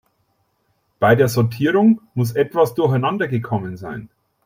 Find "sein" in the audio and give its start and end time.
3.77-4.09